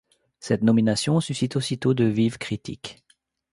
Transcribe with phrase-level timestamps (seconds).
[0.39, 3.05] Cette nomination suscite aussitôt de vives critiques.